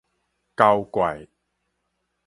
[0.55, 1.27] 猴怪